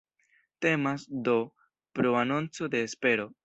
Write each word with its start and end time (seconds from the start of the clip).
Temas, 0.59 1.05
do, 1.07 1.37
pro 1.93 2.11
anonco 2.23 2.67
de 2.73 2.79
espero. 2.87 3.35